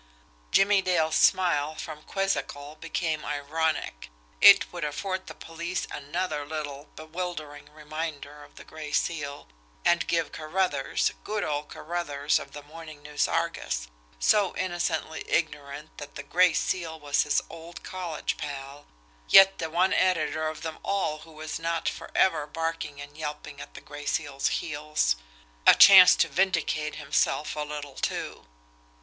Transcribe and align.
Jimmie 0.49 0.81
Dale's 0.81 1.13
smile 1.13 1.75
from 1.75 2.01
quizzical 2.01 2.73
became 2.75 3.23
ironic. 3.23 4.09
It 4.41 4.73
would 4.73 4.83
afford 4.83 5.27
the 5.27 5.35
police 5.35 5.85
another 5.91 6.43
little, 6.43 6.89
bewildering 6.95 7.69
reminder 7.71 8.43
of 8.43 8.55
the 8.55 8.63
Gray 8.63 8.93
Seal, 8.93 9.47
and 9.85 10.07
give 10.07 10.31
Carruthers, 10.31 11.11
good 11.23 11.43
old 11.43 11.69
Carruthers 11.69 12.39
of 12.39 12.53
the 12.53 12.63
MORNING 12.63 13.03
NEWS 13.03 13.27
ARGUS, 13.27 13.87
so 14.17 14.55
innocently 14.57 15.23
ignorant 15.27 15.95
that 15.99 16.15
the 16.15 16.23
Gray 16.23 16.53
Seal 16.53 16.99
was 16.99 17.21
his 17.21 17.39
old 17.47 17.83
college 17.83 18.37
pal, 18.37 18.87
yet 19.29 19.59
the 19.59 19.69
one 19.69 19.93
editor 19.93 20.47
of 20.47 20.63
them 20.63 20.79
all 20.81 21.19
who 21.19 21.31
was 21.31 21.59
not 21.59 21.87
forever 21.87 22.47
barking 22.47 22.99
and 22.99 23.15
yelping 23.15 23.61
at 23.61 23.75
the 23.75 23.81
Gray 23.81 24.07
Seal's 24.07 24.47
heels, 24.47 25.15
a 25.67 25.75
chance 25.75 26.15
to 26.15 26.27
vindicate 26.27 26.95
himself 26.95 27.55
a 27.55 27.59
little, 27.59 27.93
too! 27.93 28.47